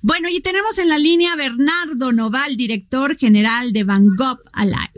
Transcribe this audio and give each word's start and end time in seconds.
Bueno, 0.00 0.28
y 0.30 0.40
tenemos 0.40 0.78
en 0.78 0.88
la 0.88 0.96
línea 0.96 1.32
a 1.32 1.36
Bernardo 1.36 2.12
Noval, 2.12 2.56
director 2.56 3.16
general 3.16 3.72
de 3.72 3.82
Van 3.82 4.06
Gogh 4.14 4.40
Alive. 4.52 4.92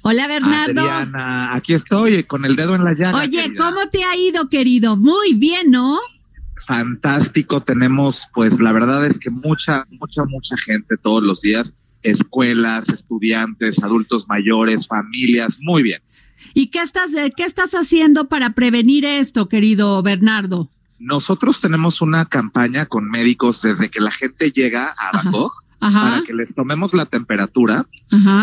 Hola 0.00 0.26
Bernardo. 0.26 0.80
Adriana, 0.80 1.54
aquí 1.54 1.74
estoy 1.74 2.24
con 2.24 2.46
el 2.46 2.56
dedo 2.56 2.74
en 2.74 2.82
la 2.82 2.94
llaga. 2.94 3.18
Oye, 3.18 3.42
querida. 3.42 3.62
¿cómo 3.62 3.90
te 3.90 4.04
ha 4.04 4.16
ido, 4.16 4.48
querido? 4.48 4.96
Muy 4.96 5.34
bien, 5.34 5.70
¿no? 5.70 5.98
Fantástico, 6.66 7.60
tenemos 7.60 8.26
pues 8.32 8.58
la 8.58 8.72
verdad 8.72 9.06
es 9.06 9.18
que 9.18 9.28
mucha, 9.28 9.86
mucha, 9.90 10.24
mucha 10.24 10.56
gente 10.56 10.96
todos 10.96 11.22
los 11.22 11.42
días, 11.42 11.74
escuelas, 12.02 12.88
estudiantes, 12.88 13.82
adultos 13.82 14.28
mayores, 14.28 14.86
familias, 14.86 15.58
muy 15.60 15.82
bien. 15.82 16.00
¿Y 16.54 16.68
qué 16.68 16.80
estás, 16.80 17.12
eh, 17.14 17.32
qué 17.36 17.44
estás 17.44 17.72
haciendo 17.72 18.30
para 18.30 18.54
prevenir 18.54 19.04
esto, 19.04 19.46
querido 19.50 20.02
Bernardo? 20.02 20.70
Nosotros 20.98 21.60
tenemos 21.60 22.00
una 22.00 22.26
campaña 22.26 22.86
con 22.86 23.08
médicos 23.08 23.62
desde 23.62 23.90
que 23.90 24.00
la 24.00 24.10
gente 24.10 24.50
llega 24.50 24.94
a. 24.98 25.12
Bangkok 25.12 25.64
Ajá, 25.80 26.00
para 26.00 26.22
que 26.22 26.34
les 26.34 26.56
tomemos 26.56 26.92
la 26.92 27.06
temperatura. 27.06 27.86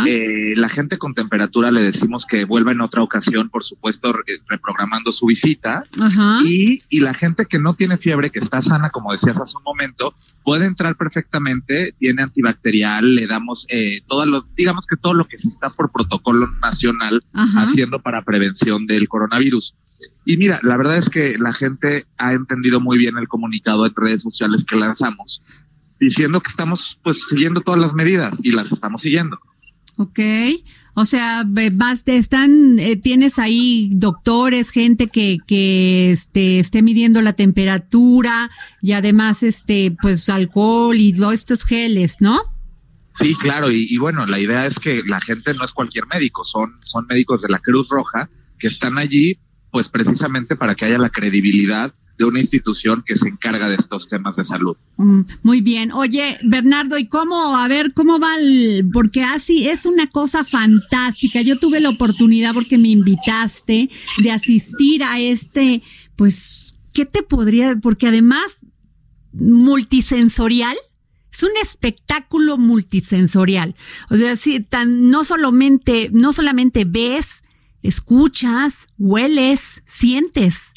Eh, 0.08 0.54
la 0.56 0.70
gente 0.70 0.98
con 0.98 1.14
temperatura 1.14 1.70
le 1.70 1.82
decimos 1.82 2.26
que 2.26 2.46
vuelva 2.46 2.72
en 2.72 2.80
otra 2.80 3.04
ocasión, 3.04 3.50
por 3.50 3.66
supuesto, 3.66 4.14
re- 4.14 4.24
reprogramando 4.48 5.12
su 5.12 5.26
visita. 5.26 5.84
Ajá. 6.00 6.40
Y, 6.46 6.82
y 6.90 7.02
la 7.02 7.14
gente 7.14 7.46
que 7.46 7.60
no 7.60 7.74
tiene 7.74 7.98
fiebre, 7.98 8.30
que 8.30 8.40
está 8.40 8.62
sana, 8.62 8.90
como 8.90 9.12
decías 9.12 9.38
hace 9.38 9.58
un 9.58 9.64
momento, 9.64 10.16
puede 10.46 10.66
entrar 10.66 10.96
perfectamente, 10.96 11.94
tiene 12.00 12.22
antibacterial, 12.22 13.16
le 13.16 13.28
damos 13.28 13.66
eh, 13.68 14.00
todos 14.08 14.28
los, 14.28 14.46
digamos 14.56 14.86
que 14.90 14.96
todo 14.96 15.14
lo 15.14 15.26
que 15.28 15.38
se 15.38 15.50
está 15.50 15.70
por 15.70 15.92
protocolo 15.92 16.48
nacional 16.62 17.22
Ajá. 17.34 17.64
haciendo 17.64 18.00
para 18.02 18.22
prevención 18.22 18.88
del 18.88 19.10
coronavirus. 19.10 19.76
Y 20.26 20.38
mira, 20.38 20.60
la 20.64 20.78
verdad 20.78 20.98
es 20.98 21.10
que 21.10 21.38
la 21.38 21.54
gente 21.54 22.06
ha 22.18 22.34
entendido 22.34 22.80
muy 22.80 22.98
bien 22.98 23.18
el 23.18 23.28
comunicado 23.28 23.86
en 23.86 23.94
redes 23.96 24.24
sociales 24.24 24.66
que 24.66 24.76
lanzamos, 24.76 25.42
diciendo 26.00 26.42
que 26.42 26.50
estamos 26.50 27.00
pues 27.04 27.20
siguiendo 27.30 27.62
todas 27.62 27.80
las 27.80 27.94
medidas 27.94 28.38
y 28.44 28.52
las 28.52 28.72
estamos 28.72 29.02
siguiendo. 29.02 29.40
Ok. 29.98 30.20
O 30.94 31.06
sea, 31.06 31.44
vas, 31.46 32.04
están, 32.06 32.80
eh, 32.80 32.96
tienes 32.96 33.38
ahí 33.38 33.92
doctores, 33.94 34.70
gente 34.70 35.08
que, 35.08 35.38
que 35.46 36.12
este, 36.12 36.60
esté 36.60 36.82
midiendo 36.82 37.22
la 37.22 37.34
temperatura 37.34 38.50
y 38.82 38.94
además, 38.94 39.44
este, 39.44 39.96
pues 40.02 40.30
alcohol 40.30 40.96
y 40.96 41.14
todos 41.14 41.34
estos 41.34 41.64
geles, 41.66 42.18
¿no? 42.20 42.40
Sí, 43.20 43.36
claro, 43.36 43.72
y, 43.72 43.88
y 43.90 43.98
bueno, 43.98 44.26
la 44.26 44.40
idea 44.40 44.66
es 44.66 44.76
que 44.80 45.02
la 45.06 45.22
gente 45.22 45.54
no 45.54 45.64
es 45.64 45.72
cualquier 45.72 46.06
médico, 46.08 46.44
son, 46.44 46.74
son 46.84 47.06
médicos 47.08 47.42
de 47.42 47.50
la 47.50 47.60
Cruz 47.60 47.90
Roja 47.90 48.30
que 48.60 48.68
están 48.68 48.98
allí, 48.98 49.38
pues 49.76 49.90
precisamente 49.90 50.56
para 50.56 50.74
que 50.74 50.86
haya 50.86 50.98
la 50.98 51.10
credibilidad 51.10 51.94
de 52.18 52.24
una 52.24 52.40
institución 52.40 53.04
que 53.06 53.18
se 53.18 53.28
encarga 53.28 53.68
de 53.68 53.76
estos 53.76 54.08
temas 54.08 54.38
de 54.38 54.46
salud. 54.46 54.78
Mm, 54.96 55.24
muy 55.44 55.60
bien. 55.60 55.92
Oye, 55.92 56.38
Bernardo, 56.44 56.98
¿y 56.98 57.08
cómo, 57.08 57.58
a 57.58 57.68
ver, 57.68 57.92
cómo 57.94 58.18
va 58.18 58.38
el, 58.40 58.90
porque 58.94 59.22
así 59.22 59.68
es 59.68 59.86
una 59.86 60.08
cosa 60.08 60.46
fantástica. 60.46 61.42
Yo 61.42 61.60
tuve 61.60 61.82
la 61.82 61.90
oportunidad 61.90 62.54
porque 62.54 62.78
me 62.78 62.88
invitaste 62.88 63.90
de 64.20 64.32
asistir 64.32 65.04
a 65.04 65.20
este, 65.20 65.84
pues, 66.16 66.74
¿qué 66.94 67.06
te 67.06 67.22
podría, 67.22 67.76
porque 67.76 68.08
además, 68.08 68.62
multisensorial. 69.34 70.78
Es 71.34 71.44
un 71.44 71.52
espectáculo 71.62 72.58
multisensorial. 72.58 73.76
O 74.10 74.16
sea, 74.16 74.38
sí, 74.38 74.62
tan, 74.62 75.10
no 75.10 75.26
solamente, 75.26 76.10
no 76.14 76.32
solamente 76.32 76.86
ves, 76.86 77.44
escuchas, 77.88 78.88
hueles, 78.98 79.84
sientes. 79.86 80.74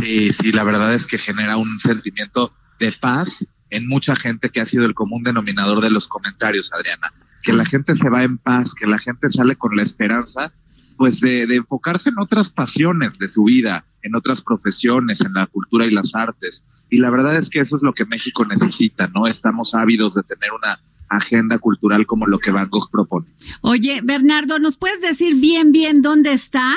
Sí, 0.00 0.30
sí, 0.32 0.52
la 0.52 0.64
verdad 0.64 0.94
es 0.94 1.06
que 1.06 1.18
genera 1.18 1.56
un 1.56 1.78
sentimiento 1.78 2.52
de 2.78 2.92
paz 2.92 3.46
en 3.70 3.86
mucha 3.86 4.16
gente 4.16 4.50
que 4.50 4.60
ha 4.60 4.66
sido 4.66 4.84
el 4.84 4.94
común 4.94 5.22
denominador 5.22 5.80
de 5.80 5.90
los 5.90 6.08
comentarios, 6.08 6.72
Adriana. 6.72 7.12
Que 7.42 7.52
la 7.52 7.64
gente 7.64 7.94
se 7.94 8.10
va 8.10 8.24
en 8.24 8.38
paz, 8.38 8.74
que 8.74 8.86
la 8.86 8.98
gente 8.98 9.30
sale 9.30 9.56
con 9.56 9.76
la 9.76 9.82
esperanza, 9.82 10.52
pues 10.96 11.20
de, 11.20 11.46
de 11.46 11.56
enfocarse 11.56 12.08
en 12.08 12.18
otras 12.18 12.50
pasiones 12.50 13.18
de 13.18 13.28
su 13.28 13.44
vida, 13.44 13.84
en 14.02 14.16
otras 14.16 14.40
profesiones, 14.40 15.20
en 15.20 15.34
la 15.34 15.46
cultura 15.46 15.86
y 15.86 15.90
las 15.90 16.14
artes. 16.14 16.64
Y 16.90 16.98
la 16.98 17.10
verdad 17.10 17.36
es 17.36 17.50
que 17.50 17.60
eso 17.60 17.76
es 17.76 17.82
lo 17.82 17.92
que 17.92 18.06
México 18.06 18.44
necesita, 18.44 19.08
¿no? 19.08 19.26
Estamos 19.26 19.74
ávidos 19.74 20.14
de 20.14 20.22
tener 20.22 20.50
una 20.52 20.80
agenda 21.08 21.58
cultural 21.58 22.06
como 22.06 22.26
lo 22.26 22.38
que 22.38 22.50
Van 22.50 22.68
Gogh 22.68 22.90
propone. 22.90 23.26
Oye, 23.60 24.00
Bernardo, 24.02 24.58
¿nos 24.58 24.76
puedes 24.76 25.02
decir 25.02 25.36
bien, 25.36 25.72
bien 25.72 26.02
dónde 26.02 26.32
está 26.32 26.76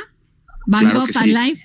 Van 0.67 0.81
Claro 0.81 1.01
Gogh 1.01 1.11
sí. 1.11 1.17
Alive? 1.17 1.59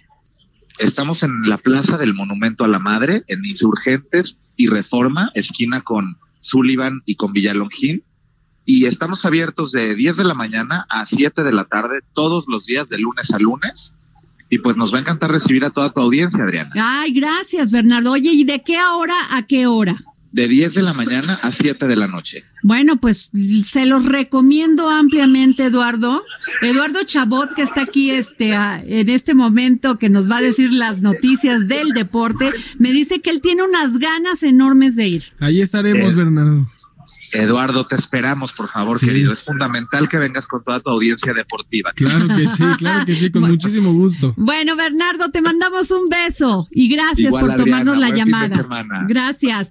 Estamos 0.79 1.23
en 1.23 1.31
la 1.49 1.59
Plaza 1.59 1.99
del 1.99 2.15
Monumento 2.15 2.65
a 2.65 2.69
la 2.69 2.79
Madre, 2.79 3.23
en 3.29 3.45
Insurgentes 3.45 4.39
y 4.57 4.67
Reforma, 4.67 5.31
esquina 5.35 5.83
con 5.83 6.17
Sullivan 6.41 7.03
y 7.07 7.15
con 7.15 7.33
Villalongín. 7.33 8.03
Y 8.65 8.87
estamos 8.87 9.25
abiertos 9.25 9.73
de 9.73 9.95
10 9.95 10.17
de 10.17 10.25
la 10.25 10.35
mañana 10.35 10.87
a 10.89 11.07
7 11.07 11.45
de 11.45 11.53
la 11.53 11.65
tarde 11.65 12.01
todos 12.13 12.45
los 12.49 12.67
días, 12.67 12.89
de 12.89 12.99
lunes 12.99 13.31
a 13.31 13.39
lunes. 13.39 13.93
Y 14.51 14.59
pues 14.59 14.77
nos 14.77 14.93
va 14.93 14.99
a 14.99 15.01
encantar 15.03 15.31
recibir 15.31 15.65
a 15.65 15.71
toda 15.71 15.93
tu 15.93 16.01
audiencia, 16.01 16.43
Adriana. 16.43 16.71
Ay, 16.75 17.13
gracias, 17.13 17.71
Bernardo. 17.71 18.13
Oye, 18.13 18.31
¿y 18.33 18.45
de 18.45 18.63
qué 18.63 18.79
hora 18.83 19.17
a 19.37 19.43
qué 19.47 19.67
hora? 19.67 19.97
De 20.35 20.49
10 20.49 20.75
de 20.75 20.83
la 20.83 20.93
mañana 20.93 21.35
a 21.43 21.53
7 21.53 21.87
de 21.87 21.95
la 21.95 22.09
noche. 22.09 22.43
Bueno, 22.65 22.97
pues 22.97 23.31
se 23.65 23.87
los 23.87 24.05
recomiendo 24.05 24.91
ampliamente, 24.91 25.67
Eduardo. 25.67 26.25
Eduardo 26.61 27.05
Chabot, 27.05 27.55
que 27.55 27.63
está 27.63 27.83
aquí 27.83 28.11
este, 28.11 28.57
a- 28.57 28.83
en 28.85 29.09
este 29.11 29.35
momento, 29.35 29.97
que 29.97 30.09
nos 30.09 30.29
va 30.29 30.39
a 30.39 30.43
decir 30.43 30.73
las 30.73 30.99
noticias 31.01 31.69
del 31.69 31.91
deporte, 31.91 32.53
me 32.79 32.91
dice 32.93 33.21
que 33.21 33.31
él 33.31 33.41
tiene 33.41 33.63
unas 33.63 33.99
ganas 34.01 34.43
enormes 34.43 34.97
de 34.97 35.07
ir. 35.07 35.23
Ahí 35.39 35.61
estaremos, 35.61 36.13
Eh. 36.15 36.17
Bernardo. 36.17 36.67
Eduardo, 37.33 37.87
te 37.87 37.95
esperamos, 37.95 38.53
por 38.53 38.69
favor, 38.69 38.99
Sí. 38.99 39.07
querido. 39.07 39.33
Es 39.33 39.45
fundamental 39.45 40.09
que 40.09 40.19
vengas 40.19 40.49
con 40.49 40.65
toda 40.65 40.81
tu 40.81 40.91
audiencia 40.91 41.33
deportiva. 41.33 41.93
Claro 41.95 42.27
que 42.27 42.49
sí, 42.49 42.65
claro 42.79 43.07
que 43.07 43.15
sí, 43.15 43.31
con 43.31 43.43
Bueno. 43.43 43.55
muchísimo 43.55 43.93
gusto. 43.93 44.35
Bueno, 44.37 44.75
Bernardo, 44.75 45.31
te 45.31 45.41
mandamos 45.43 45.93
un 45.93 46.09
beso 46.09 46.67
y 46.73 46.89
gracias 46.89 47.29
Igual, 47.29 47.41
por 47.41 47.51
Adriana, 47.53 47.85
tomarnos 47.85 47.99
la 47.99 48.11
llamada. 48.17 48.67
Gracias. 49.09 49.71